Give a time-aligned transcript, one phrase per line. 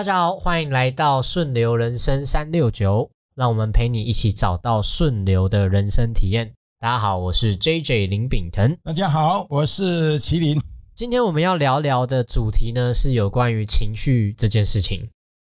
[0.00, 6.54] 大家好，欢迎来到顺流人生三六九，让我们陪你一起找到顺流的人生体验。
[6.78, 8.74] 大家好，我是 J J 林炳腾。
[8.82, 10.58] 大家好，我是麒麟。
[10.94, 15.06] 今天我们要聊聊的主题呢，是有关于情绪这件事情。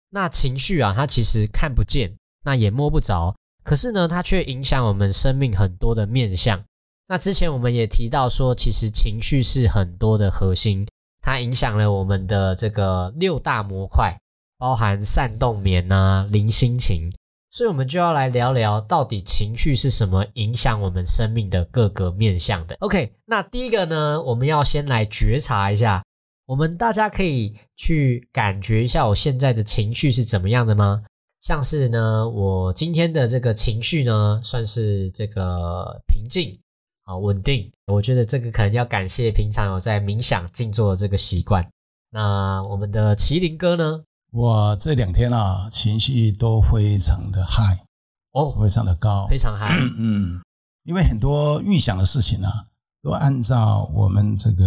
[0.09, 2.11] 那情绪啊，它其实看不见，
[2.43, 6.60] 那也摸不着，可是呢，它却影响我们生命很多的面向。
[7.07, 10.88] 那之前我们也提到说，其实情绪是很多的核心，
[11.21, 14.19] 它影响了我们的这个六大模块。
[14.59, 17.09] 包含善动眠啊、零心情，
[17.49, 22.75] 所以我们就要来聊聊，到底情绪是什么影响我们生命的各个面向的。
[22.82, 26.04] OK，那第一个呢，我们要先来觉察一下，
[26.45, 31.04] 我们大家可以去感觉一下我现在的情绪是怎么样的吗？
[31.39, 36.59] 像是呢，我今天的这个情绪呢，算是这个平静
[37.05, 37.71] 啊、稳定。
[37.88, 41.66] 我觉得这个可能要感谢平常有在冥想、静坐的这个习惯。
[42.11, 44.03] 那我们的麒麟哥呢？
[44.31, 47.83] 我这两天啊，情绪都非常的嗨
[48.31, 49.75] 哦，非常的高，非常嗨。
[49.97, 50.39] 嗯，
[50.83, 52.66] 因为很多预想的事情啊，
[53.02, 54.66] 都按照我们这个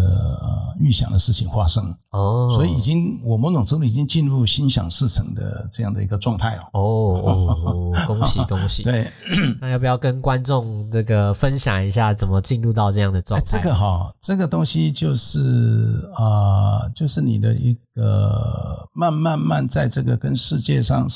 [0.80, 6.80] 预想的事情发生哦，所以已经我某种程度已经进入心想事成的这样的一个状态哦。
[6.80, 8.82] 哦，恭喜 恭喜！
[8.82, 9.06] 对，
[9.60, 13.44] 那要不要跟观众这个分享一下，怎么进入到这样的状态？
[13.44, 21.06] 这个哈，这个东西就是啊，就是你的一个慢慢慢在这个跟世界上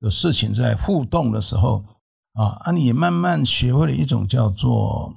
[0.00, 1.84] 的事情在互动的时候
[2.32, 5.12] 啊，啊，你慢慢学会了一种叫做。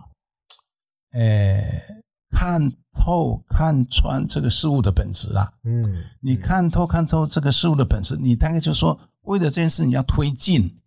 [1.15, 1.81] 诶，
[2.29, 5.51] 看透、看穿这个事物的本质啦。
[5.63, 10.79] 嗯，你看透、看透这个事物的本质，你大概就说，为了这件事你要推进，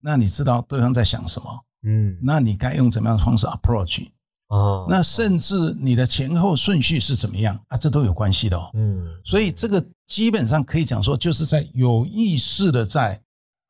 [0.00, 1.64] 那你知道对方在想什么？
[1.84, 4.08] 嗯，那你该用怎么样的方式 approach？
[4.48, 7.76] 哦，那甚至你的前后顺序是怎么样啊？
[7.76, 8.70] 这都有关系的哦。
[8.74, 13.20] 嗯，所以这个基本上可以讲说，就是在有意识的在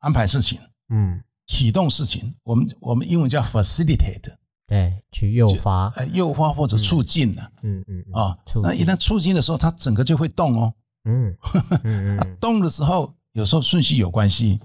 [0.01, 0.59] 安排事情，
[0.91, 2.35] 嗯，启动事情。
[2.43, 4.35] 我们我们英文叫 facilitate。
[4.73, 10.73] 对，去诱发，呃，诱发或者促进的，嗯嗯啊，那一旦促进的时候，它整个就会动哦，
[11.05, 11.37] 嗯，
[12.41, 14.59] 动的时候有时候顺序有关系，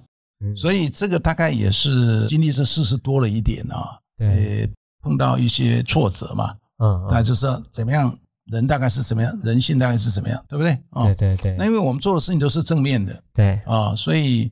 [0.56, 4.66] 所以这个大概也是经历这事事多了一点啊，呃，
[5.02, 10.82] 碰到一些挫折嘛，嗯，大家就知道怎么样，人大概是什么样，人性大概是什么样，对不对？
[11.08, 13.56] 对对对，那因为我们做的事情都是正面的，对。
[13.66, 14.50] 啊，所以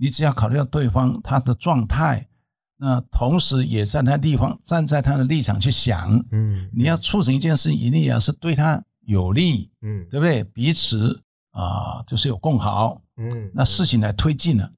[0.00, 2.26] 你只要考虑到对方他的状态。
[2.78, 10.44] 那同时也在他地方站在他的立场去想，嗯，你要促成一件事，一定要是对他有利，嗯，对不对？
[10.44, 11.18] 彼此
[11.52, 14.70] 啊，就是有共好，嗯，那事情来推进了，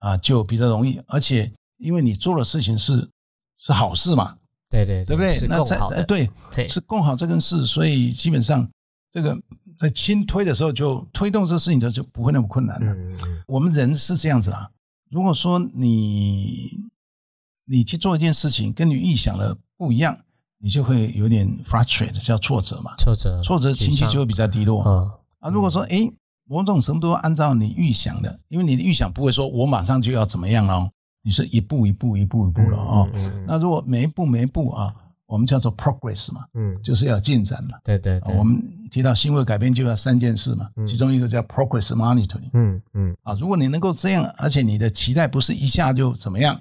[0.00, 1.00] 啊，就比较容易。
[1.06, 1.48] 而且
[1.78, 3.08] 因为你做的事情是
[3.56, 4.36] 是好事嘛，
[4.68, 5.46] 对对对不对？
[5.46, 6.28] 那在呃对，
[6.66, 8.68] 是共好这件事，所以基本上
[9.12, 9.38] 这个
[9.78, 12.96] 在轻推的时候就推动这事情的就不会那么困难了。
[13.46, 14.68] 我们人是这样子啊，
[15.08, 16.82] 如果说你。
[17.66, 20.16] 你去做一件事情，跟你预想的不一样，
[20.58, 22.94] 你就会有点 frustrated，叫挫折嘛。
[22.98, 24.82] 挫折，挫折情绪就会比较低落。
[25.40, 26.10] 啊，如果说哎，
[26.46, 30.90] 某种程度按照你预想的，因为你的预想不会说我马上就要怎么样哦，
[31.22, 33.08] 你是一步一步一步一步了哦。
[33.46, 34.94] 那如果每一步每一步啊，
[35.26, 37.78] 我们叫做 progress 嘛，嗯，就是要进展嘛。
[37.82, 42.50] 对对，我们提到行为改变就要三件事嘛，其中一个叫 progress monitoring。
[42.52, 46.60] 嗯嗯，啊，如果你能够这样，而且你的期待不是一下就怎么样。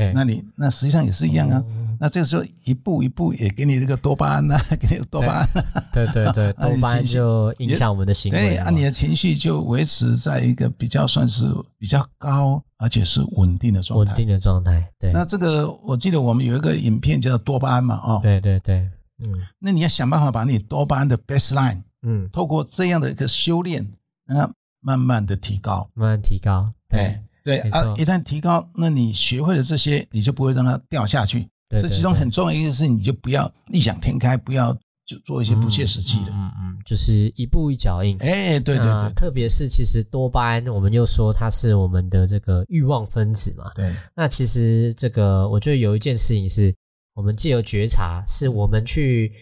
[0.00, 1.62] 对，那你那实际上也是一样啊。
[2.02, 5.48] 那这个时候一步一步也给你这个多巴胺呐，给你多巴胺。
[5.92, 8.38] 对对对， 多巴胺就影响我们的行为。
[8.38, 11.44] 对，啊，你的情绪就维持在一个比较算是
[11.76, 14.12] 比较高，而且是稳定的状态。
[14.12, 14.90] 稳定的状态。
[14.98, 15.12] 对。
[15.12, 18.20] 那这个我记得我们有一个影片叫多巴胺嘛，哦。
[18.22, 18.78] 对对对。
[19.22, 19.36] 嗯。
[19.58, 23.86] 那你要想办法把你多巴胺的 baseline，嗯，透过这样的一个修炼，
[24.26, 24.50] 那
[24.80, 26.72] 慢慢的提高，慢慢提高。
[26.88, 27.20] 对。
[27.42, 31.48] 对啊，一旦提高，那你学会了这些，你就不会让它掉下去。
[31.70, 34.72] 这其中很重要一个事，你就不要异想天开，不要
[35.06, 36.32] 就做一些不切实际的。
[36.32, 38.16] 嗯嗯，就是一步一脚印。
[38.18, 43.70] 哎，对对对，特别是其实多巴胺，我们又说它是我们的这个欲望分子嘛。
[43.74, 43.94] 对。
[44.14, 46.74] 那其实这个，我觉得有一件事情是，
[47.14, 49.32] 我们借由觉察，是我们去。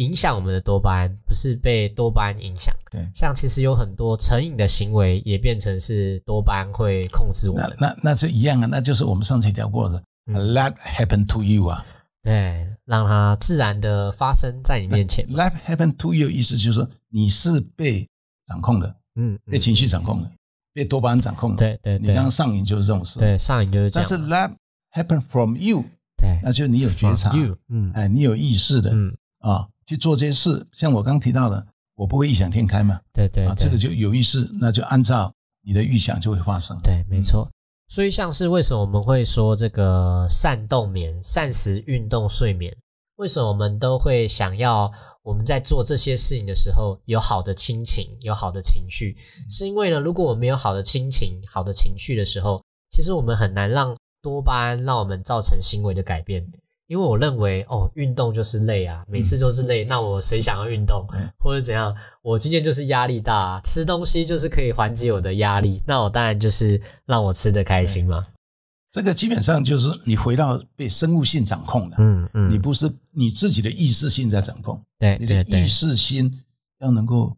[0.00, 2.74] 影响我们的多巴胺，不是被多巴胺影响。
[2.90, 7.76] 对，像其实有很多成瘾的行为，也变成是多巴胺会控制我们。
[7.78, 11.84] 那那那是一样啊，那就是我们上次聊过的，Let happen to you 啊。
[12.22, 15.26] 对，让它自然的发生在你面前。
[15.28, 18.08] Let happen to you 意思就是说你是被
[18.46, 20.30] 掌控的，嗯，被情绪掌控的，
[20.72, 21.56] 被多巴胺掌控的。
[21.56, 23.18] 对对，你刚刚上瘾就是这种事。
[23.18, 24.08] 对，上瘾就是这样。
[24.08, 24.52] 但是 Let
[24.94, 25.84] happen from you，
[26.16, 29.68] 对，那就是你有觉察，you,，嗯，哎，你有意识的，嗯啊。
[29.90, 31.66] 去做这些事，像我刚提到的，
[31.96, 33.00] 我不会异想天开嘛。
[33.12, 35.34] 对对，啊，这个就有意思，那就按照
[35.64, 36.80] 你的预想就会发生。
[36.84, 37.50] 对，没错。
[37.88, 42.72] 所以像是为什么我们会说这个善动眠、膳食、运动、睡眠，
[43.16, 44.88] 为什么我们都会想要
[45.24, 49.16] 我们在做这些事情的时候有好的亲情、有好的情绪？
[49.48, 56.46] 是因为呢，如果我们没有好的亲情、好的情绪的时候，其实我们很难让多巴胺让我们造成行为的改变。
[56.90, 61.06] 因为我认为，哦，运动就是累啊，每次都是累，那我谁想要运动，
[61.38, 61.94] 或者怎样？
[62.20, 68.26] 我今天就是压力大，吃东西就是可以缓解我的压力，那我当然就是让我吃的开心嘛。
[68.90, 76.42] 这个基本上就是你回到被生物性掌控的，嗯嗯，你不是你自己的意识性在掌控，对你的意识心
[76.80, 77.36] 要能够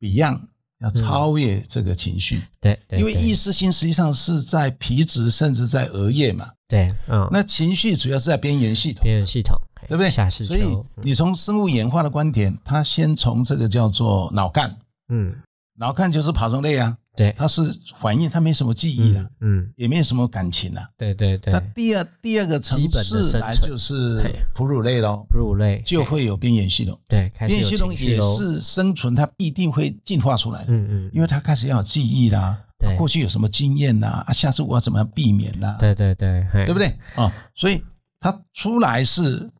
[0.00, 0.40] beyond，
[0.80, 9.02] 要超越这个情绪，对因为意识心实际上是在皮质甚至在额叶嘛，对，嗯，那情绪主要是在边缘系统。
[9.02, 9.56] 边缘系统
[9.88, 10.10] 对不对？
[10.10, 14.76] 下视所以，你从生物演化的观点，它先从这个叫做脑干，
[15.08, 15.32] 嗯，
[15.78, 17.62] 脑干就是爬虫类啊，对，它是
[17.98, 20.86] 反应，它没什么记忆的，嗯，也没有什么感情啊。
[20.98, 21.52] 对对对。
[21.52, 32.94] 那，第二第二个层次来就是哺乳类咯，哺乳类就会有边缘系统，对边缘系统也是生存，它必定会进化出来的，嗯嗯，因为它开始要有记忆啦，对。
[32.96, 36.78] 过去有什么经验啦，啊，下次我要怎么样避免啦，对对对，对对不？
[36.78, 36.94] 对？
[37.14, 37.82] 啊，所以
[38.20, 39.50] 它出来是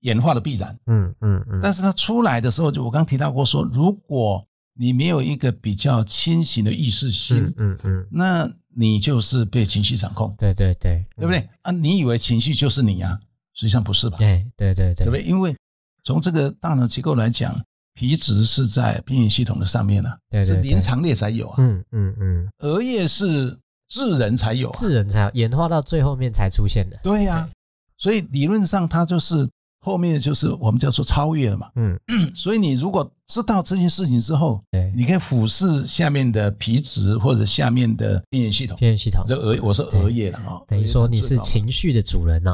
[0.00, 0.78] 演化的必然。
[0.86, 4.42] 嗯嗯嗯，但是它出来的时候，就我刚提到过说，如果
[4.78, 11.48] 你没有一个比较清醒的意识心，嗯嗯嗯，那你就是被情绪掌控，对对对，对不对？
[11.62, 13.18] 啊，你以为情绪就是你啊？
[13.54, 14.18] 实际上不是吧？
[14.18, 15.22] 对对对对，对不对？
[15.22, 15.56] 因为
[16.04, 17.58] 从这个大脑结构来讲，
[17.94, 20.62] 皮质是在边缘系统的上面啊，对对对。
[20.62, 23.58] 是临床列才有啊，嗯嗯嗯，额叶是
[23.88, 27.48] 智人才有啊，智人才演化到最后面才出现的，对呀、
[27.96, 29.48] 所以理论上它就是
[29.86, 31.70] 后面就是我们叫做超越了嘛。
[31.76, 31.96] 嗯，
[32.34, 42.52] 所以你如果知道这件事情之后，对，你可以俯视下面的皮质或者下面的边缘系统，边缘系统，这额我是额叶了啊，等于说你是情绪的主人呐，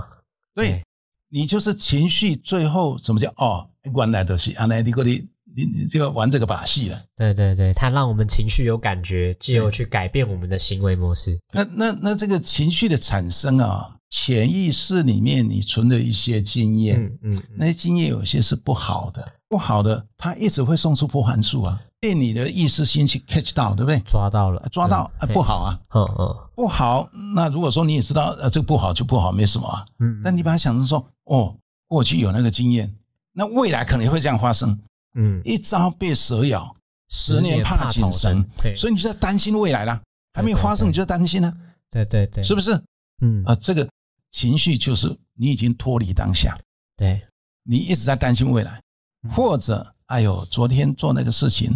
[0.55, 0.83] 对，
[1.31, 5.27] 你就是情绪最后怎么叫哦，原来的是啊，那你过你
[5.57, 7.03] 你你就要玩这个把戏了。
[7.17, 11.39] 对对对，它让我们情绪有感觉，借由去改变我们的行为模式。
[11.53, 23.99] 那那那这个情绪的产生啊，潜意识里面你存的一些经验，嗯嗯嗯，那些经验有些是不好的，不好的它一直会送出波函数啊，被你的意识心去 catch 到，对不对？
[24.01, 27.09] 抓到了，抓到不，好啊，嗯嗯不好。
[27.35, 29.83] 那如果说你也知道，呃，这个不好就不好，没什么啊。
[30.01, 31.57] 嗯，但你把它想成说，哦，
[31.89, 32.95] 过去有那个经验，
[33.33, 34.79] 那未来可能会这样发生。
[35.15, 36.77] 嗯，一朝被蛇咬，
[37.09, 39.99] 十年怕井绳，对，所以你就在担心未来啦，
[40.35, 41.51] 还没有发生你就在担心呢，
[41.91, 42.79] 对对对，是不是？
[43.25, 43.89] 嗯啊，这个
[44.33, 46.59] 情绪就是你已经脱离当下，
[46.97, 47.23] 对，
[47.63, 48.81] 你一直在担心未来，
[49.23, 49.31] 嗯。
[49.31, 51.71] 或者哎呦，昨天做那个事情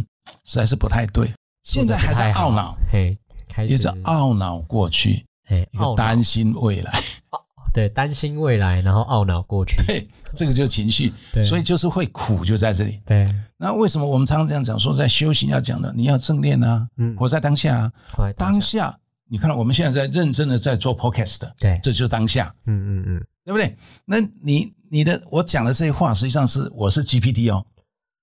[0.45, 1.33] 实在是不太对，
[1.63, 3.17] 现在还在懊恼，，嘿，
[3.49, 7.01] 开始一直懊恼过去，嘿，担心未来，
[7.73, 13.01] 对，担心未来，然后懊恼过去，对，这个就是情绪， 对，所以就是会苦就在这里。
[13.05, 13.27] 对，
[13.59, 17.93] 那为什么我们常常这样讲说，在修行要讲的，你要正念啊，嗯，活在当下啊，
[18.37, 23.77] 当下，你看到我们现在在认真的在做 podcast，对，这就是当下，嗯嗯嗯，对不对？
[24.05, 27.65] 那你你的我讲的这些话，实际上是我是 GPT 哦，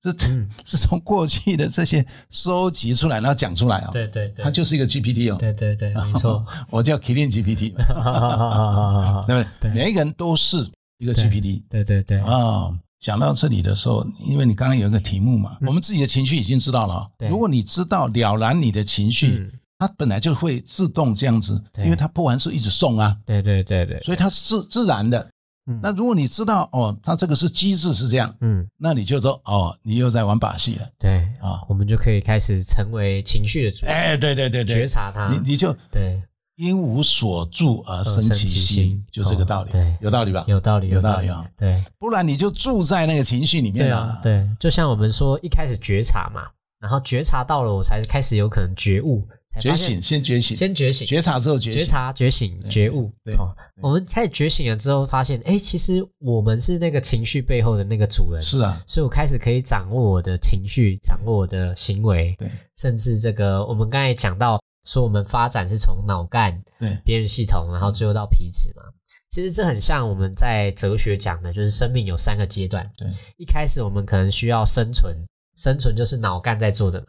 [0.02, 0.50] 这嗯。
[0.66, 7.74] 是从过去的这些收集出来，然后讲出来哦，对对对，它就是一个 GPT 哦，对对对， 没错，我叫 Killing GPT，
[9.28, 9.48] 对不对？
[9.60, 9.72] 对。
[9.72, 10.58] 每一个人都是
[11.00, 12.74] 一个 GPT 对对对，啊。
[13.00, 21.84] 讲到这里的时候，因为你刚刚有一个题目嘛，我们自己的情绪已经知道了如果你知道了然你的情绪，嗯，它本来就会自动这样子，对。
[21.86, 25.30] 因为它不完是一直送啊，对对对对，所以它是自自然的。
[25.68, 25.80] 嗯。
[25.82, 30.88] 那如果你知道哦，它这个是机制是这样，嗯，那你就说哦，你又在玩把戏了。
[31.00, 31.62] 对，啊！
[31.68, 34.76] 我们就可以开始成为情绪的主人，哎，对对对对。
[34.76, 36.22] 觉，察它，你你就对，
[36.56, 39.72] 因无所住而生其心心，就这个道理。
[40.00, 40.46] 有道理吧？
[40.48, 41.46] 有道理，有道道理啊。
[41.58, 41.84] 对。
[41.98, 46.44] 不然你就住在那个情绪里面了对就像我们说一开始觉察嘛，
[46.80, 53.12] 然后觉察到了，我才开始有可能觉悟，才觉醒，先觉醒，先觉醒，觉察之后觉醒，觉察、觉醒、觉悟。
[53.24, 62.50] 对哦，我们开始觉醒了之后，发现，哎，其实我们是那个情绪背后的那个主人，是啊，所以我开始可以掌握我的情绪，掌握我的行为，对。
[62.76, 66.98] 甚至这个我们刚才讲到说，我们发展是从脑干、对。
[67.06, 68.84] 边缘系统，然后最后到皮质嘛。
[69.30, 72.88] 其实这很像我们在哲学讲的，就是生命有三个阶段。
[72.96, 73.08] 对，
[73.38, 75.16] 一开始我们可能需要生存，
[75.56, 77.08] 生存就是脑干在做的嘛。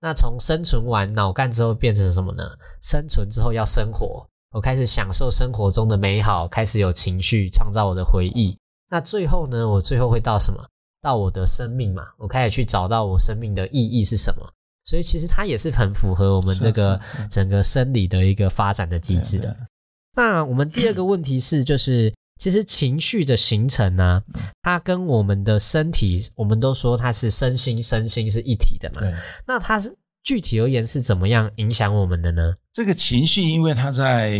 [0.00, 2.44] 那从生存完脑干之后变成什么呢？
[2.80, 8.56] 生存之后要生活，我开始享受生活中的美好，开始有情绪，创造我的回忆。
[8.90, 9.68] 那最后呢？
[9.68, 10.64] 我最后会到什么？
[11.02, 14.48] 到我的生命嘛，我开始去找到我生命的意义是什么。
[14.84, 16.98] 所以其实它也是很符合我们这个
[17.30, 19.54] 整个生理的一个发展的机制的。
[20.16, 24.22] 那我们第二个问题是，就是其实情绪的形成呢、
[24.62, 29.00] 它跟我们的身体，我们都说它是身心身心是一体的嘛。
[29.00, 29.14] 对，
[29.46, 32.54] 那它是具体而言是怎么样影响我们的呢？
[32.72, 34.30] 这个情绪，因为它在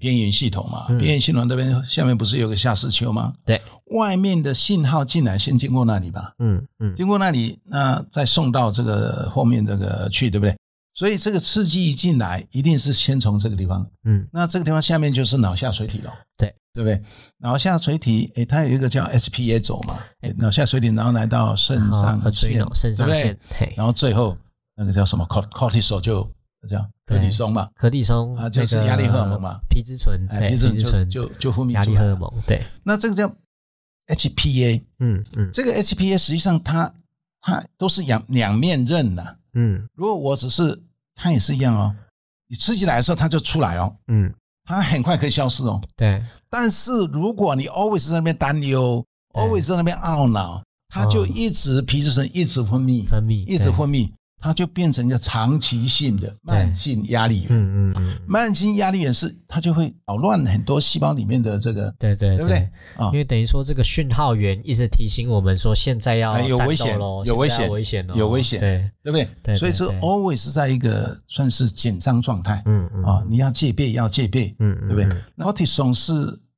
[0.00, 0.98] 边缘系统嘛，嗯。
[0.98, 3.34] 边缘系统这边下面不是有个下视丘吗？
[3.44, 3.60] 对，
[3.96, 6.94] 外面的信号进来，先经过那里吧，嗯嗯。
[6.94, 10.56] 经过那里，那再送到这个后面这个去，对不对？
[10.94, 17.02] 所以这个刺激一进来，一定是先从这个地方，嗯，那这个地方下面就是脑下垂体了，对对不对？
[17.38, 22.52] 脑下垂体，诶，它有一个叫 SPA 轴嘛，诶脑下垂体，然后来到肾上好腺，
[22.96, 24.36] 对不腺对，然后最后
[24.76, 26.28] 那个叫什么 cort cortisol 就
[26.68, 32.08] 这样，对可体松嘛，可地松啊就是那个压力荷尔蒙嘛皮质醇，哎，皮质醇就就就分泌压出来了。
[32.08, 33.28] 力荷尔蒙，对，那这个叫
[34.06, 36.92] HPA，嗯嗯这个 HPA 实际上它
[37.40, 39.38] 它都是两两面刃的。
[39.54, 40.82] 嗯如果我只是
[41.14, 41.94] 它也是一样哦，
[42.48, 44.32] 你刺激来的时候它就出来哦，嗯，
[44.64, 45.80] 它很快可以消失哦。
[45.96, 57.50] 对，但是如果你 always 在那边担忧，always 在那边懊恼，它就一直皮质醇一直分泌，分泌一直分泌，它就变成一个长期性的慢性压力源。
[57.52, 62.68] 嗯嗯嗯，慢性压力源是它就会扰乱很多细胞里面的这个，对对对不对？
[62.96, 63.12] 啊因？
[63.12, 69.28] 为等于说这个讯号源一直提醒我们说现在要哎有危险喽有危险危险哦，有危险对，对不对？
[69.42, 75.22] 对所以是 always 是在一个算是紧张状态嗯嗯啊，你要戒备，要戒备，嗯嗯，对不对嗯？
[75.36, 76.12] 那 cortisol 是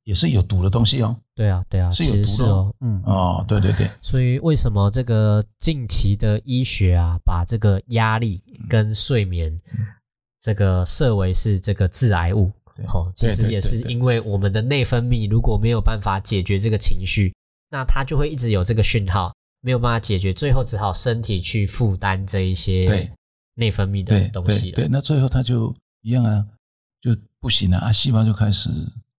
[0.05, 1.13] 也是有毒的东西哦。
[1.35, 2.25] 对啊对啊，是有毒的哦。
[2.25, 3.03] 是哦，嗯。
[3.05, 9.59] 哦，对对对，所以为什么这个近期的医学啊，把这个压力跟睡眠
[10.39, 12.49] 这个设为是这个致癌物？
[12.73, 12.85] 对。
[12.85, 17.35] 哦，其实也是因为我们的内分泌如果没有办法解决这个情绪，
[17.69, 23.11] 那它就会一直有这个讯号，没有办法解决，最后只好身体去负担这一些对。
[23.57, 24.75] 内分泌的东西了。
[24.75, 26.45] 对对，那最后它就一样啊，
[26.99, 28.69] 就不行了啊，细胞就开始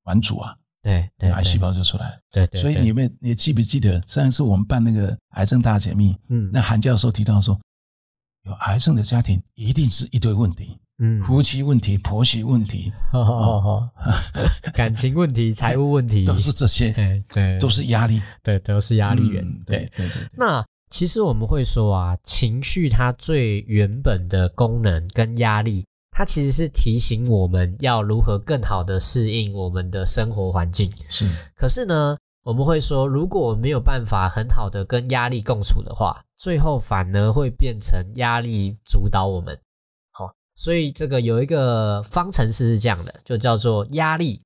[0.02, 0.54] 顽主啊，
[0.86, 2.16] 对对，癌细胞就出来。
[2.30, 6.48] 对对，对所以你们你记不记得上一次我们办那个癌症大解密，嗯。
[6.52, 7.58] 那韩教授提到说，
[8.44, 12.92] 有癌症的家庭一定是一堆问题，嗯，夫妻问题、婆媳问题，
[14.72, 16.24] 感情问题、财务问题。
[16.24, 19.62] 都是这些，哎对，都是压力，对都是压力源嗯。
[19.66, 19.78] 对。
[19.96, 25.84] 对，对对对，那其实我们会说啊，情绪它最原本的功能跟压力，
[26.16, 30.90] 它其实是提醒我们要如何更好的适应我们的生活环境。
[31.10, 39.60] 是可是呢，我们会说，如果我没有办法很好的跟压力共处的话，最后反而会变成压力主导我们。
[40.10, 44.40] 好，所以这个有一个方程式是这样的，就叫做压力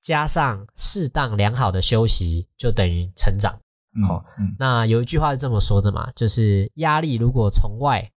[0.00, 3.54] 加上适当良好的休息，就等于成长。
[3.94, 8.10] 嗯好嗯那有一句话是这么说的嘛，就是压力如果从外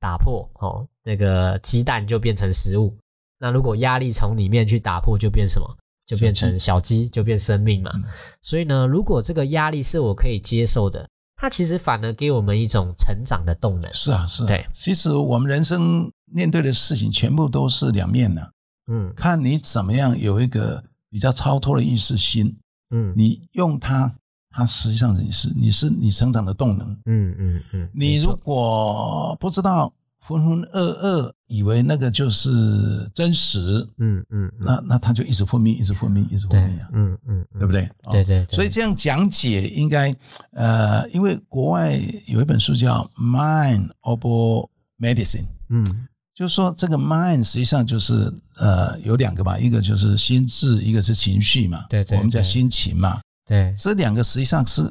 [0.00, 2.92] 打破，哦，那个鸡蛋就变成食物；
[3.38, 5.66] 那如果压力从里面去打破，就变什么？
[6.06, 7.90] 就变成小鸡，就变生命嘛。
[7.94, 8.02] 嗯。
[8.40, 13.92] 所以呢，如果这个压力是我可以接受的，它其实反而给我们一种成长的动能。
[13.92, 18.52] 是啊是啊，对，其实我们人生面对的事情全部都是两面的，
[18.90, 19.12] 嗯。
[19.14, 22.56] 看你怎么样有一个比较超脱的意识心，
[22.90, 23.12] 嗯。
[23.14, 24.14] 你用它，
[24.50, 26.90] 它实际上你是你是你成长的动能。
[27.06, 34.52] 嗯嗯嗯，你如果不知道浑浑噩噩，以为那个就是真实，嗯嗯嗯。
[34.60, 37.58] 那那它就一直分泌，一直分泌，一直分对泌啊，嗯嗯嗯。
[37.58, 37.84] 对不对？
[38.04, 40.14] 哦对对对，所以这样讲解应该，
[40.52, 46.06] 呃，因为国外有一本书叫《Mind Over Medicine》，嗯。
[46.34, 53.74] 就是说这个 mind 实际上就是呃有两个吧，一个就是心智，一个是情绪嘛，对对我们叫心情嘛，对。
[53.76, 54.82] 这两个实际上是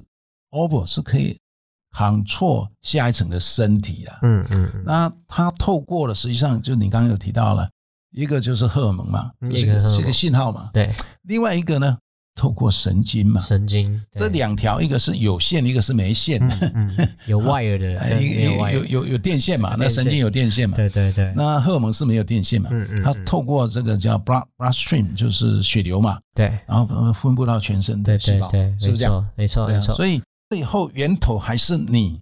[0.49, 1.39] OPPO 是可以
[1.95, 4.19] control 下一层的身体的。
[4.23, 4.83] 嗯嗯嗯。
[4.83, 7.69] 那它透过了，实际上就你刚刚有提到了，
[8.11, 10.93] 一个就是荷尔蒙嘛，一个是一个信号嘛，对。
[11.21, 11.97] 另外一个呢，
[12.38, 16.39] 透过神经嘛，神经这两条一个是有线，一个是没线。
[16.48, 17.10] 的，嗯嗯。
[17.25, 23.03] 有 wire 的，有有有电线嘛，那神经有电线嘛，对对对，那荷尔蒙是没有电线嘛，嗯嗯嗯。
[23.03, 26.46] 它透过这个叫 blood bloodstream，就是血流嘛，对。
[26.67, 29.13] 然后呃分布到全身对的细胞，对对，没是不是这样？
[29.13, 32.20] 错没错没错，所以最后源头还是你，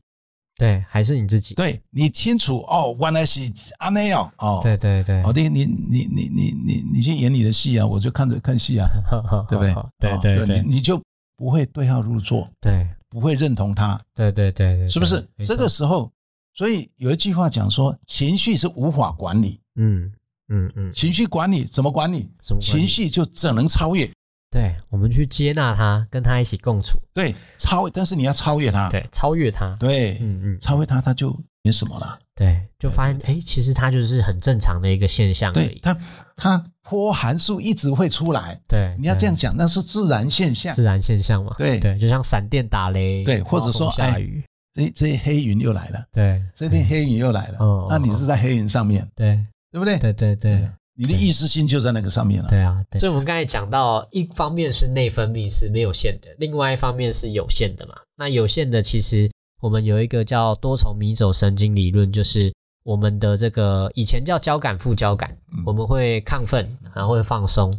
[0.58, 3.42] 对还是你自己，对你清楚哦，原来是
[3.80, 8.88] 阿内哦，哦，对对对，哦，你你你你你你你去演你的戏啊，我就看着看戏啊，
[9.50, 9.74] 对不对？
[10.00, 11.02] 对哦对对你你就
[11.38, 12.88] 不会对号入座，对。
[13.08, 15.26] 不会认同他，对对对对，是不是？
[15.46, 16.12] 这个时候，
[16.54, 20.12] 所以有一句话讲说，情绪是无法管理，嗯
[20.50, 22.30] 嗯嗯，情绪管理怎么管理？
[22.44, 22.80] 怎么管理？
[22.82, 24.06] 情绪就只能超越，
[24.52, 32.20] 对我们去接纳它，跟它一起共处，对，超，但是你要超越它，对，超越它，对，嗯嗯，超越它，它就没什么了。
[32.34, 35.68] 对，就发现哎，其实它就是很正常的一个现象而已。
[35.68, 35.98] 对它，
[36.36, 38.60] 它波函数一直会出来。
[38.68, 40.74] 对，你要这样讲，那是自然现象。
[40.74, 41.54] 自然现象嘛。
[41.58, 46.04] 对对，就像闪电打雷，对，或者说下雨，这这些黑云又来了。
[46.12, 47.58] 对，这片黑云又来了。
[47.60, 49.08] 哦，那你是在黑云上面。
[49.16, 49.40] 对，
[49.72, 49.98] 对不对？
[49.98, 52.50] 对对对，你的意识心就在那个上面了。
[52.50, 57.96] 对啊，所以我们刚才讲到，一方面是内分泌是没有限的，另外一方面是有限的嘛。
[58.18, 59.30] 那有限的其实。
[59.62, 65.36] 我们有一个叫多重迷走神经理论，就是我们的这个以前叫交感副交感，
[65.66, 67.74] 我们会亢奋，然后会放松，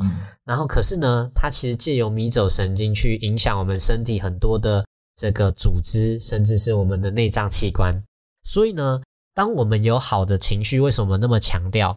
[0.45, 7.93] 然后可是呢，它其实借由迷走神经去影响我们身体很多的这个组织，甚至是我们的内脏器官。
[8.43, 9.01] 所以呢，
[9.33, 11.97] 当我们有好的情绪，为什么那么强调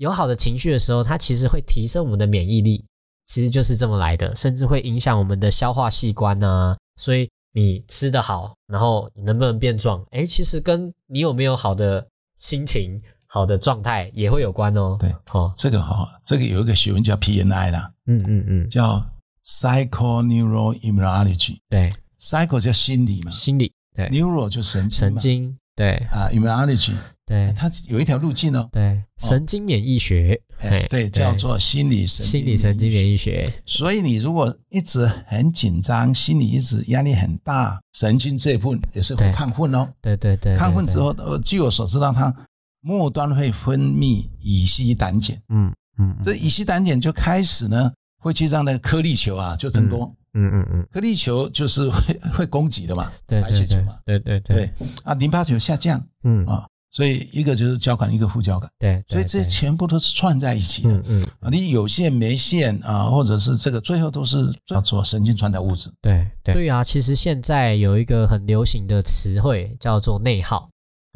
[0.00, 2.84] 有好的情绪的时候，它其实会提升我们的免疫力，
[3.26, 6.76] 其实就是这么来的，甚至会影响我们的消化器官啊。
[6.96, 7.28] 所以。
[7.52, 10.00] 你吃得好，然后你能不能变壮？
[10.12, 14.96] 哎，其实跟你有没有好的心情、好的状态也会有关哦。
[15.00, 19.04] 对，哦，这个好，这个有一个学问叫 PNI 啦，嗯嗯嗯，叫
[19.44, 21.58] Psycho Neural Immunology。
[21.68, 26.92] 对，Psycho 叫心理嘛，心理，对，Neural 就神经神经，对啊，Immunology。
[27.30, 28.68] 对，它有一条路径哦。
[28.72, 33.48] 对，神经免疫学，哎，对，叫做心理神心理神经免疫学。
[33.64, 39.88] 所以你如果一直很紧张，心理一直压力很大，神经这一部分也是会亢奋哦。
[40.02, 42.34] 对对对，亢奋之后，呃，据我所知道，它
[42.80, 45.40] 末端会分泌乙烯胆碱。
[45.50, 50.12] 嗯嗯，这乙烯胆碱就开始呢，会去让那个颗粒球啊就增多。
[50.34, 53.98] 嗯嗯嗯，颗粒球就是会 会供给的嘛，白血球嘛。
[54.04, 54.56] 对对对。
[54.56, 54.70] 对
[55.04, 56.04] 啊，淋巴球下降。
[56.24, 56.66] 嗯啊。
[56.92, 58.68] 所以一个就是交感，一个副交感。
[58.78, 60.90] 对，所以这全部都是串在一起的。
[60.90, 65.88] 嗯嗯，啊，你有线没线啊，或者是这个最后都是叫做神经传导物质。
[66.02, 66.52] 对对。
[66.52, 70.68] 对啊，其实现在有一个很流行的词汇叫做内耗。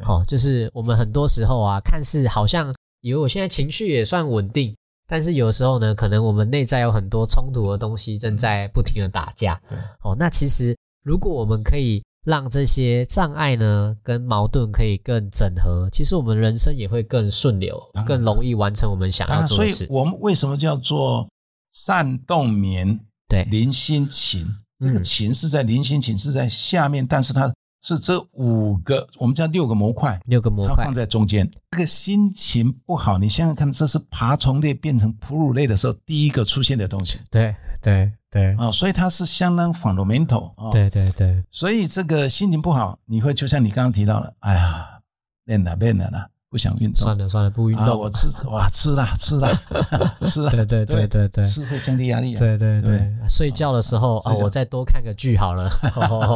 [0.03, 4.73] 好，就是我们很多时候啊，看似好像以为我现在情绪也算稳定，
[5.07, 9.61] 但是有时候呢，可能我们内在有很多冲突的东西正在不停的打架。
[10.03, 12.01] 哦，那其实如果我们可以。
[12.25, 19.75] 让这些障碍呢跟矛盾可以更整合，其实我们人生也会更顺流，更容易完成我们想要做的事。
[19.75, 21.29] 所以，我们为什么叫做
[21.71, 22.99] 善动眠？
[23.29, 24.45] 对，临心情，
[24.79, 27.51] 这个情是在临心情是在下面，但是它
[27.83, 31.49] 是这五个，我们叫六个模块，六个模块放在中间。
[31.71, 37.19] 这个心情不好，你想想看，这是爬虫类变成哺乳类的时候第一个出现的东西。
[37.29, 37.55] 对
[37.91, 38.11] 对。
[38.31, 40.69] 对啊，所以它是相当 fundamental 啊。
[40.69, 44.99] 对对对，所以这个心情不好，你会就像你刚刚提到了，哎呀，
[45.45, 47.01] 练了练了啦，不想运动。
[47.01, 47.97] 算了算了，不运动。
[47.97, 49.47] 我吃哇，吃了吃了
[50.19, 50.49] 吃了。
[50.51, 52.35] 对对对对对，吃会降低压力。
[52.35, 55.69] 对对对，睡觉的时候啊，我再多看个剧好了。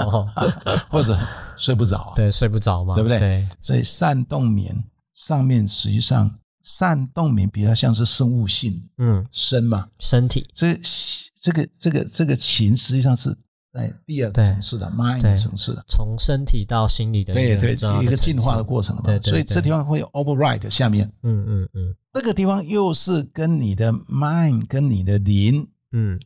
[0.90, 1.18] 或者
[1.58, 2.14] 睡不着。
[2.16, 3.20] 对，睡不着嘛，对不对？
[3.20, 3.48] 对。
[3.60, 4.74] 所以善动眠
[5.16, 6.39] 上面实际上。
[6.64, 10.48] 善动眠比较像是生物性，嗯，身嘛，身体。
[10.54, 10.78] 这
[11.42, 13.36] 这个这个这个情实际上是
[13.72, 19.02] 在第二个层次的 mind 层次的，从身体到心理的对对一个进化的过程嘛。
[19.04, 19.30] 对对。
[19.30, 26.20] 所以这地方会有 override 下面，嗯嗯嗯，这个地方又是跟你的 mind 跟你的灵，嗯，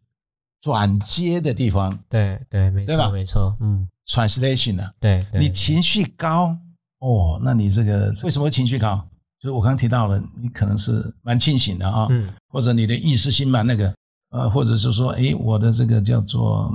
[0.61, 1.99] 转接的地方。
[2.09, 4.89] 对对，没错没错，嗯，translation 呢？
[4.99, 6.57] 对，你情绪高
[6.99, 9.07] 哦，那你这个为什么情绪高？
[9.43, 13.93] 就我刚刚提到了，你可能是蛮清醒的啊，嗯，或者你的意识心蛮那个，
[14.29, 16.73] 呃，或者是说，哎，我的这个叫做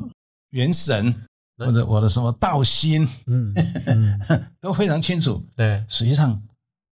[0.50, 1.14] 元神，
[1.57, 3.54] 或者我的什么道心，嗯，
[4.61, 5.42] 都非常清楚。
[5.57, 6.38] 对，实际上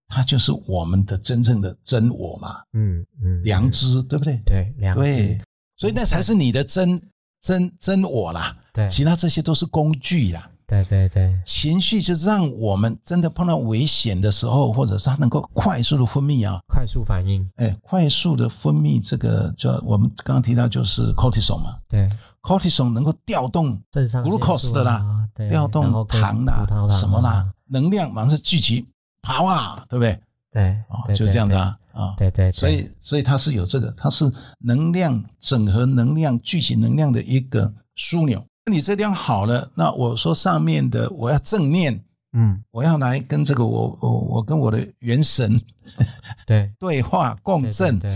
[0.07, 4.41] 它就是我们的真正的真我嘛，嗯嗯，良知，对不对？
[4.43, 5.01] 对，良知。
[5.01, 5.41] 对，
[5.77, 6.99] 所以那才是你的真
[7.39, 8.57] 真真我啦。
[8.73, 10.49] 对，其他这些都是工具呀。
[10.67, 22.09] 对对对，情绪就让我们真的碰到危险的时候，或者是它能够快速的分泌啊，快速反应，哎，快速的分泌这个叫我们刚刚提到就是 cortisol 嘛，对
[22.41, 28.85] ，cortisol 能够调动 glucose 的啦，调动糖啦，什么啦，能量马上聚集
[29.21, 30.19] 跑啊，对不对？
[30.51, 38.43] 对，就这样子啊，啊，对对，所以所以它是有这个，它是能量整合能量聚集能量的一个枢纽。
[38.69, 42.03] 你这样好了，那我说上面的我要正念，
[42.33, 45.59] 嗯，我要来跟这个我我我跟我的元神
[46.45, 48.11] 对对话共振，对，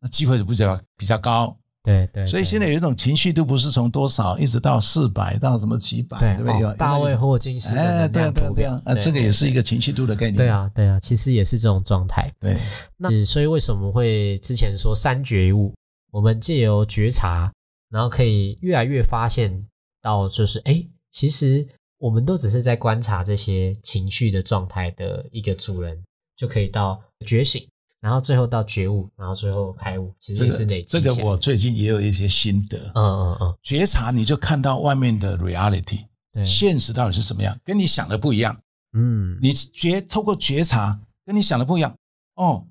[0.00, 2.26] 那机会就比较比较高，对对。
[2.26, 6.76] 所以现在有一种情绪都不是从多少一直到四百到什么几百，对不对？
[6.76, 10.36] 大卫霍金斯哎，对对对啊，这个也是一个情绪度的概念。
[10.36, 12.32] 对啊对啊，其实也是这种状态。
[12.40, 12.56] 对，
[12.96, 15.74] 那所以为什么会之前说三觉悟？
[16.10, 17.52] 我们借由觉察，
[17.90, 19.66] 然后可以越来越发现。
[20.04, 26.04] 到就是哎，其实我们都只是在观察这些情绪的状态的一个主人，
[26.36, 27.66] 就可以到觉醒，
[28.00, 32.76] 然后最后到觉悟，然后最后开悟，其实这个也是累积这个我最近也有一些心得。
[32.94, 38.54] 嗯嗯嗯，觉察你就看到外面的 reality，对，现实到底是什么样，跟你想的不一样。
[38.92, 41.96] 嗯你觉透过觉察，跟你想的不一样。
[42.34, 42.66] 哦，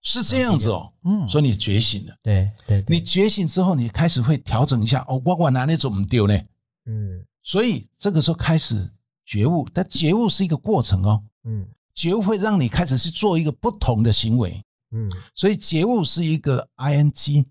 [0.00, 2.14] 是这样子哦，嗯，所以你觉醒了。
[2.22, 5.04] 对对，对你觉醒之后，你开始会调整一下。
[5.06, 6.40] 哦，我我哪里怎么丢呢？
[6.86, 7.24] 嗯。
[7.42, 8.90] 所以这个时候开始
[9.24, 11.22] 觉悟，但觉悟是一个过程哦。
[11.44, 11.66] 嗯。
[11.92, 17.44] 觉悟会让你开始去做一个不同的行为，嗯，所以觉悟是一个 ing，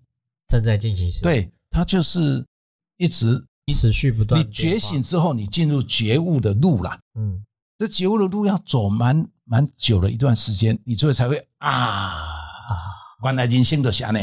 [0.48, 2.44] 正在进行时，，对，它就是
[2.96, 6.98] 一直持续不断你，觉醒之后，你进入觉悟的路啦。
[7.14, 7.44] 嗯。
[7.78, 12.76] 这觉悟的路要走蛮蛮久的一段时间，你最后才会啊，啊，
[13.22, 14.18] 原来人生的下呢，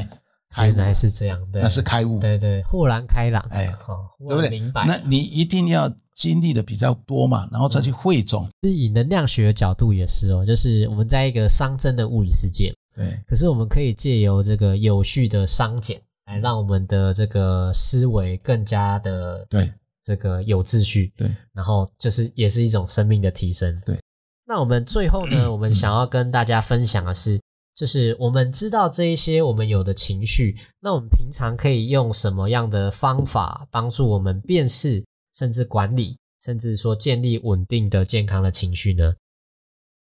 [0.66, 4.50] 原来是这样，对，那是开悟，对对，豁然开朗，哎好，忽对不对？
[4.50, 8.48] 然明白，那你一定要经历的比较多嘛，然后再去汇总。
[8.64, 19.72] 是以能量学的角度也是哦，就是我们在一个熵增的物理世界，对，可是我们可以借由这个有序的熵减，来让我们的这个思维更加的对，
[20.04, 23.80] 这个有秩序，对，然后就是也是一种生命的提升。
[23.86, 24.00] 对，
[24.46, 27.40] 那我们最后呢，我们想要跟大家分享的是，
[27.78, 39.14] 就是我们知道这一些我们有的情绪，那我们平常可以用什么样的方法帮助我们辨识，甚至管理，甚至说建立稳定的健康的情绪呢？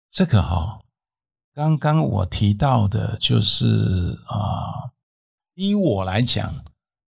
[0.09, 0.79] 这个哈、
[1.53, 3.67] 刚刚我提到的就是
[4.29, 4.89] 啊、
[5.57, 6.65] 依我来讲，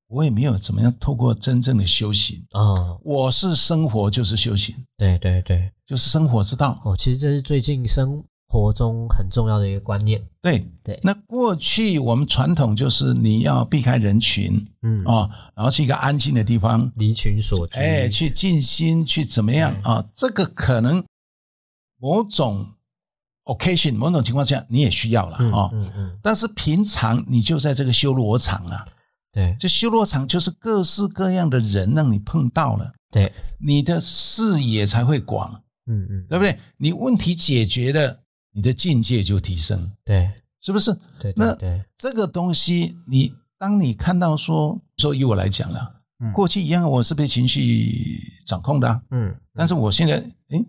[0.09, 6.83] 我也没有怎么样透过真正的修行，哦，我是生活就是修行，对对对，就是生活之道。
[6.85, 10.20] 哦，其实这是最近生活中很重要的一个观念。
[10.40, 20.04] 对对那过去我们传统就是你要避开人群嗯，啊、然后去一个安静的地方，离群所居，哎，去静心，去怎么样啊？
[20.14, 21.04] 这个可能
[22.00, 22.66] 某种
[23.44, 25.70] occasion 某种情况下你也需要了嗯啊。
[25.72, 28.87] 嗯嗯，但是平常你就在这个修罗场啊，
[29.30, 35.52] 对这修罗场就是各式各样的人让你碰到了，对，你的视野才会广，
[35.87, 36.58] 嗯嗯，对不对？
[36.78, 38.20] 你问题解决了，
[38.59, 40.29] 你的境界就提升，对
[40.61, 40.92] 是不是？
[41.21, 50.14] 对对那对，这个东西，你当你看到说，说以我来讲了，嗯过去一样，我是被情绪掌控的、啊，嗯，但是我现在，
[50.49, 50.66] 诶，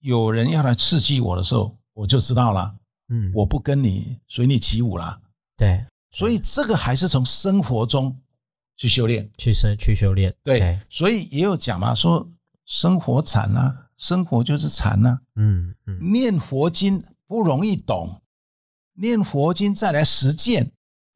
[0.00, 2.76] 有人要来刺激我的时候，我就知道了，
[3.08, 5.18] 嗯，我不跟你随你起舞啦。
[5.56, 8.14] 对所以这个还是从生活中
[8.76, 9.26] 去修炼。
[9.38, 12.30] 去生去修炼，对，所以也有讲嘛，说
[12.66, 15.20] 生活禅啊，生活就是禅啊。
[15.36, 18.22] 嗯嗯念佛经不容易懂，
[18.94, 20.70] 念佛经再来实践，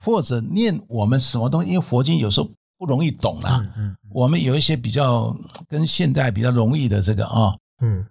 [0.05, 3.63] 或者念我们什么东西，因为佛经有时候不容易懂啦。
[3.65, 5.35] 嗯嗯我们有一些比较
[5.67, 8.05] 跟现代比较容易的这个啊、嗯，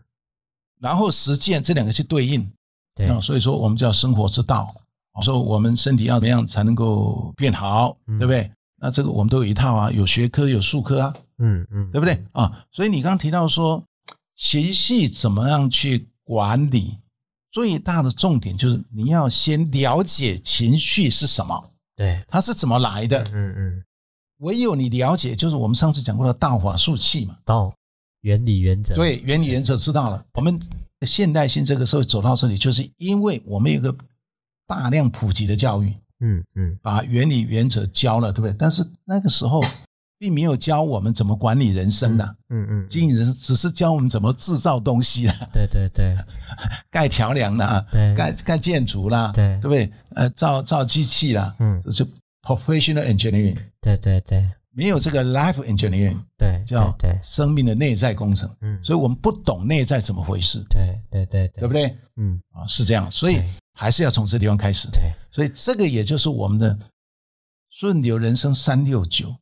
[0.79, 2.51] 然后实践这两个去对应，
[2.95, 4.73] 对啊，所以说我们叫生活之道。
[5.21, 8.49] 说我们身体要怎么样才能够变好，嗯对不对？
[8.77, 12.65] 那这个我们都有一套啊，有学科有术科啊，嗯嗯，对不对啊？
[12.71, 13.83] 所以你刚刚提到说
[14.35, 16.97] 情绪怎么样去管理，
[17.51, 23.23] 最大的重点就是你要先了解情绪是什么，对，它是怎么来的。
[23.33, 23.83] 嗯嗯，
[24.37, 27.37] 唯有你了解，就是我们上次讲过的道法术器嘛。
[27.45, 27.73] 道
[28.21, 30.25] 原理原则，对，原理原则知道了。
[30.33, 30.59] 我们
[31.05, 33.95] 现代性这个社会走到这里，就是因为我们有一个
[34.67, 38.55] 大量普及的教育，嗯嗯把原理原则教了，对不对？
[38.57, 39.61] 但是那个时候
[40.21, 46.15] 并没有教我们怎么管理人生的，嗯嗯，经营人生只是教我们怎么制造东西啊，对对对。
[46.91, 48.13] 盖桥梁啦，对。
[48.13, 49.59] 盖盖建筑啦，对。
[49.59, 49.91] 对不对？
[50.13, 51.81] 呃，造造机器啦，嗯。
[51.83, 52.05] 这是
[52.43, 54.47] professional engineering，对对对。
[54.73, 58.47] 没有这个 life engineering，对，叫对，生命的内在工程。
[58.61, 61.67] 嗯，所以我们不懂内在怎么回事，对对对对。
[61.67, 61.73] 不？
[61.73, 61.97] 对？
[62.17, 63.41] 嗯，啊，是这样，所以
[63.73, 64.87] 还是要从这地方开始。
[64.91, 66.77] 对，所以这个也就是我们的
[67.71, 69.35] 顺流人生三六九，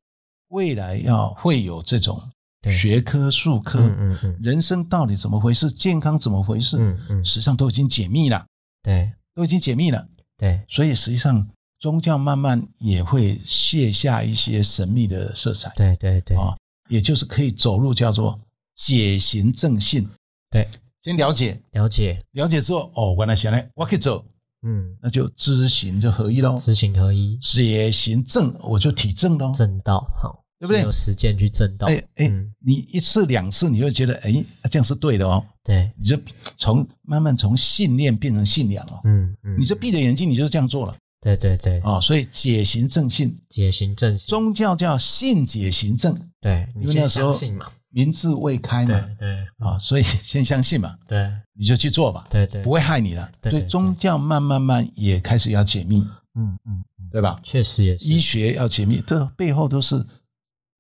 [0.50, 2.22] 未来要会有这种
[2.62, 2.78] 对。
[2.78, 4.40] 学科、术科，嗯嗯嗯。
[4.42, 8.46] 人生到底怎么回事，健康怎么回事，嗯嗯，实际上都已经解密了，
[8.84, 9.12] 对。
[9.34, 10.08] 都已经解密了。
[10.38, 10.62] 对。
[10.68, 11.48] 所以实际上
[11.80, 15.72] 宗教慢慢也会卸下一些神秘的色彩。
[15.76, 16.38] 对对对。
[16.38, 16.58] 啊，
[16.90, 18.40] 也就是可以走入叫做
[18.76, 20.08] 解行正信。
[20.50, 20.68] 对，
[21.04, 24.26] 先了解，了解，了解之后，哦，原来想来我可以走，
[24.64, 26.58] 嗯，那就知行就合一喽。
[26.58, 29.52] 知行合一，解行正，我就体正喽。
[29.54, 34.34] 正道好，对不对有实践去正道，哎哎嗯，你一次两次，你会觉得哎，
[34.70, 35.44] 这样是对的哦。
[35.64, 36.20] 对，你就
[36.58, 39.00] 从慢慢从信念变成信仰哦。
[39.06, 40.96] 嗯嗯，你就闭着眼睛，你就这样做了。
[41.22, 51.32] 对对对，哦，所以解行正信，解行正信，宗教叫信解行正，对，因为那时候相信嘛，民智未开嘛，对啊，所以先相信嘛，对。
[51.62, 53.32] 你就去做吧，对对，不会害你的。
[53.42, 56.00] 对以宗教慢慢慢也开始要解密，
[56.36, 57.38] 嗯嗯嗯，对吧？
[57.44, 58.06] 确实也是。
[58.06, 60.02] 医学要解密，这背后都是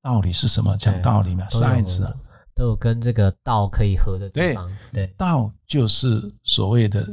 [0.01, 0.77] 道理是什么？
[0.77, 2.15] 讲道理嘛，science 啊，
[2.55, 7.05] 都有跟这个道可以合的地对方，对道就是所谓的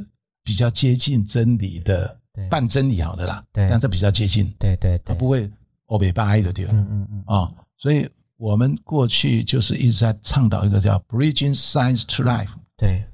[0.45, 2.17] 比较接近真理的对
[2.49, 3.69] 半真理，好的啦，对。
[3.71, 5.51] 但这比较接近，对对对，它不会
[5.87, 6.73] 欧北八的对吧？
[6.75, 13.05] 嗯嗯嗯，啊，所以我们过去就是一直在倡导一个叫 bridging science to life，对。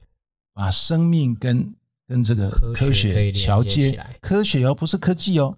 [0.54, 1.74] 把生命跟
[2.06, 3.98] 跟这个科科学桥接。
[4.20, 5.56] 科学哦，不是科技哦，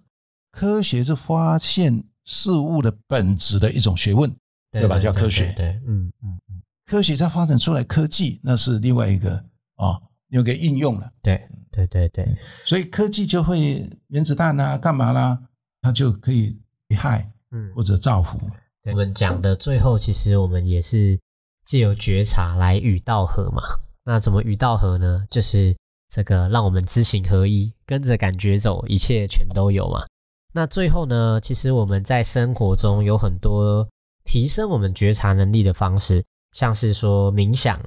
[0.53, 4.33] 科学是发现事物的本质的一种学问，
[4.71, 4.97] 对吧？
[5.01, 5.47] 叫科学。
[5.57, 9.35] 对，对嗯嗯嗯，科学再发展出来科技，那是另外一个
[9.75, 11.45] 啊，有个应用了，对
[11.75, 12.25] 对对对，
[12.65, 15.39] 所以科技就会原子弹啊，干嘛啦，
[15.83, 16.57] 它就可以
[16.91, 18.39] 危害嗯，或者造福，
[18.85, 21.19] 我们讲的最后，其实我们也是
[21.67, 23.63] 借由觉察来与道合嘛。
[24.05, 25.25] 那怎么与道合呢？
[25.31, 25.75] 就是
[26.11, 30.05] 这个让我们知行合一，跟着感觉走，一切全都有嘛。
[30.53, 33.89] 那最后呢，其实我们在生活中有很多
[34.25, 37.81] 提升我们觉察能力的方式，像是说冥想、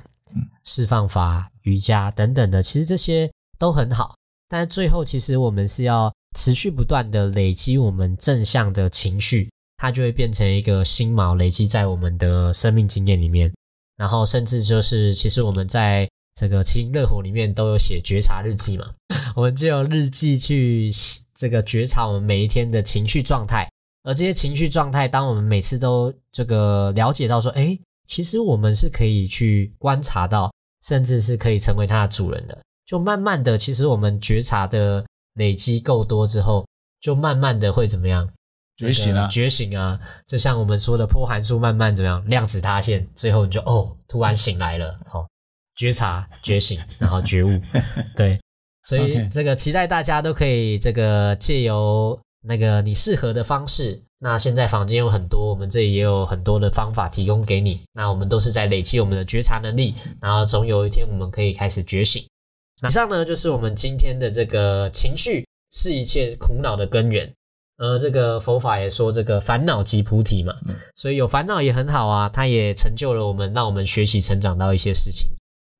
[0.63, 4.15] 释放法、瑜伽等等的，其实这些都很好。
[4.49, 13.51] 但最后，其实我们是要持续不断的累积我们正向的情绪，它就会变成一个心锚，累积在我们的生命经验里面。
[13.97, 16.07] 然后甚至就是，其实我们在
[16.39, 18.93] 这个《七热火》里面都有写觉察日记嘛，
[19.35, 20.89] 我们就用日记去
[21.33, 23.67] 这个觉察我们每一天的情绪状态。
[24.03, 30.53] 而这些情绪状态，当我们每次都这个了解到说，哎，其实我们是可以去观察到，
[30.85, 32.57] 甚至是可以成为它的主人的。
[32.88, 36.65] 就慢慢的，其实我们觉察的累积够多之后，
[37.02, 38.28] 就慢慢的会怎么样？
[38.78, 40.00] 觉醒啊那个觉醒啊！
[40.28, 45.28] 就像我们说的，波函数慢慢怎么样，量子塌陷，最后你就哦，突然醒来了，好、
[45.76, 47.60] 觉察、觉醒，然后觉悟，
[48.15, 48.39] 对，
[48.84, 54.00] 所以这个期待大家都可以这个借由那个你适合的方式。
[54.19, 57.82] 那现在房间有很多，我们这里也有很多的方法提供给你。
[57.93, 62.23] 那我们都是在累积我们的觉察能力，然后总有一天我们可以开始觉醒。
[62.85, 67.33] 以上呢就是我们今天的这个情绪是一切苦恼的根源。
[67.77, 70.55] 呃，这个佛法也说这个烦恼即菩提嘛，
[70.95, 75.29] 所以有烦恼也很好啊，它也成就了我们，让我们学习成长到一些事情。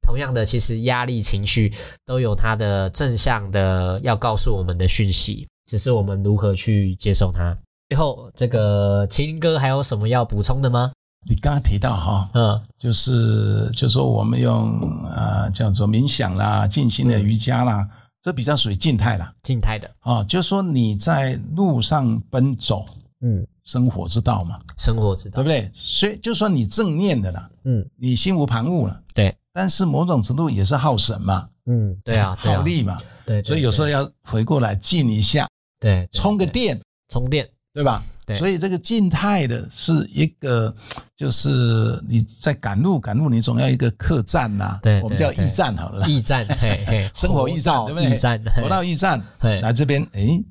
[0.05, 1.73] 同样的，其实压力情绪
[2.05, 7.57] 都有它的正向的要告诉我们的讯息，只是我们如何去接受它。
[7.89, 10.91] 最后，这个麒麟哥还有什么要补充的吗？
[11.29, 14.79] 你刚刚提到哈，嗯，就是就说我们用
[15.13, 17.87] 呃叫做冥想啦、静心的瑜伽啦，
[18.21, 19.33] 这比较属于静态啦。
[19.43, 22.85] 静态的，啊，就说你在路上奔走，
[23.21, 25.41] 嗯，生活之道嘛，生活之道。
[25.41, 25.71] 对，不对？
[25.73, 35.45] 所以就说你正念的啦，嗯，你心无旁骛了，对，但是某种程度也是耗神嘛，嗯，对啊， 对力嘛，对，对所以有时候要回过来静一下，
[35.79, 38.01] 对充个电，充电，对吧？
[38.27, 38.37] 对。
[38.37, 40.75] 所以这个静态的是一个，
[41.17, 48.11] 就是你在赶路，赶路你总要一个客栈呐、对我们叫驿站好了，驿站， 嘿嘿，生活驿站对不对？
[48.11, 50.43] 驿站，活到驿站嘿，来这边，哎，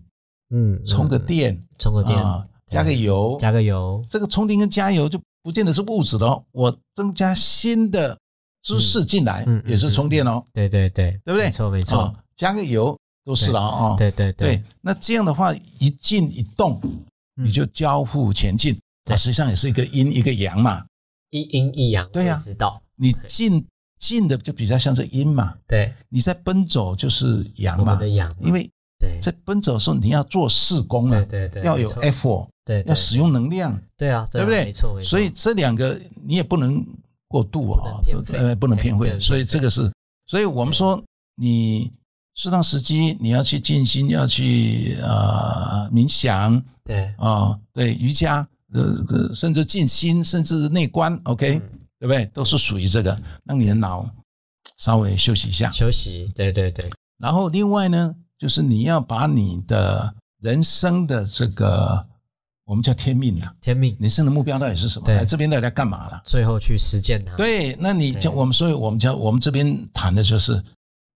[0.51, 8.19] 嗯，充个嗯，电，充个电，啊，加个油，加个油，这个充电跟加油就不见得是物质的哦，我增加新的
[8.63, 11.47] 知识进来嗯嗯嗯也是充电哦，对对对，对不对？
[11.47, 11.99] 没错没错。
[12.01, 13.95] 哦，，加个油都是了哦。
[13.97, 17.06] 对对对，那这样的话一静一动，嗯
[17.37, 18.81] 你就交互前进，对。
[19.05, 20.85] 它实际上也是一个阴一个阳嘛。
[21.31, 23.65] 一阴一阳，对呀我知道，你进
[23.99, 28.63] 进的就比较像是阴嘛，对，你在奔走就是阳嘛的，阳嘛，因为
[28.99, 29.19] 对。
[29.21, 35.03] 在奔走的时候你要做事工啊，对对对，要有 effort，对，对要使用能量，对啊，对不对没错没？
[35.03, 36.85] 错，所以这两个你也不能
[37.29, 38.01] 过度啊
[38.33, 39.93] 呃，不能偏废，所以这个是，
[40.27, 41.03] 所以我们说
[41.35, 41.93] 你
[42.37, 47.13] 适当时机你要去静心，要去呃冥想对。
[47.19, 51.81] 啊，对瑜伽，呃，呃甚至静心，甚至内观，OK，嗯。
[51.99, 52.27] 对不对？
[52.27, 54.07] 都是属于这个，让你的脑
[54.77, 55.73] 稍微休息一下。
[55.73, 62.07] 休息，对对对，然后另外呢，就是你要把你的人生的这个
[62.67, 65.07] 我们叫天命啊，天命，人生的目标到底是什么？
[65.07, 65.15] 对。
[65.15, 66.21] 来这边到底在干嘛了？
[66.27, 70.63] 最后去实践它，对，那你就我们所以我们叫我们这边谈的就是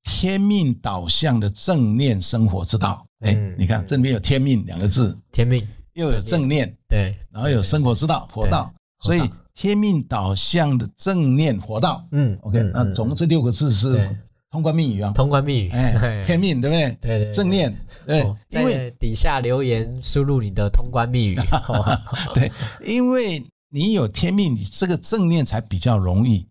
[0.04, 3.04] 天命导向的正念生活之道。
[3.20, 9.20] 哎嗯，你看这里面有天命两个字，天命，又有正念，对，然后有生活之道、佛道，所以
[9.54, 12.06] 天命导向的正念活道。
[12.12, 14.08] 嗯 OK，那总共这六个字是
[14.50, 16.98] 通关密语啊，通关密语，哎， 天命对不对？
[17.00, 21.38] 对对，正念对，因为底下留言输入你的通关密语，
[22.32, 22.50] 对，
[22.84, 26.48] 因为你有天命，你这个正念才比较容易，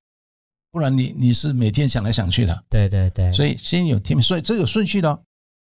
[0.72, 5.14] 不然你你是每天想来想去的，对对对，所以先有天命，所以这有顺序的，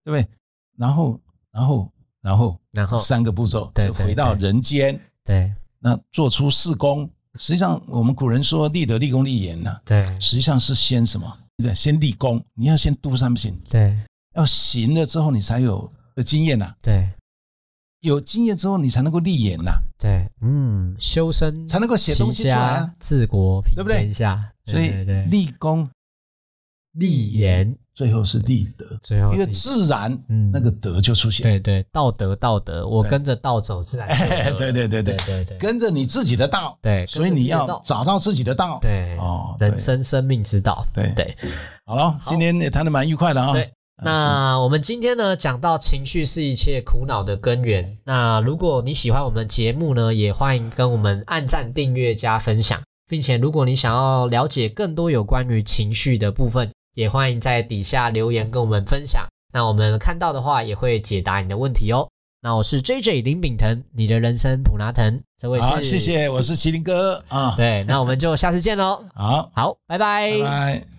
[0.05, 0.29] 对不对？
[0.77, 1.21] 然后
[1.53, 2.99] 然后然后然后。
[2.99, 7.09] 三个步骤，对，回到人间，对，那做出四功。
[7.35, 11.38] 实际上，我们古人说立德、立功、立言呢，对，实际上是先什么？
[11.59, 13.97] 对，先立功，你要先度三行，对，
[14.35, 17.09] 要行了之后，你才有的经验呐，对，
[18.00, 24.90] 有经验之后，你才能够立言呐，对，嗯，修身才能够写东西出来啊，治国平天下，所以
[25.30, 25.88] 立功、
[26.92, 27.76] 立言。
[27.98, 31.42] 最后是立德，最后因为自然，嗯，那个德就出现。
[31.42, 34.06] 对对，道德道德，我跟着道走，自然。
[34.56, 35.16] 对对对对。
[35.26, 36.78] 对对，跟着你自己的道。
[36.80, 38.78] 对，所以你要找到自己的道。
[38.80, 40.87] 对哦，人生生命之道。
[40.94, 41.11] 对。
[41.16, 41.37] 对，
[41.87, 43.52] 好了，今天也谈的蛮愉快的啊。
[43.52, 43.68] 对，
[44.02, 47.98] 那我们今天呢，讲到情绪是一切苦恼的根源。
[48.04, 56.70] 那如果你喜欢我们的节目呢，也欢迎跟我们按赞、订阅、加分享，并且如果你想要了解更多有关于情绪的部分。
[56.94, 62.08] 也欢迎在底下留言跟我们分享，那我们看到的话也会解答你的问题哦。
[62.42, 67.54] 那我是 J J 林炳腾，你的人生普拿腾，这位是，谢谢，我是麒麟哥啊。
[67.56, 69.04] 对，那我们就下次见喽。
[69.14, 70.97] 好，好，拜拜，拜拜。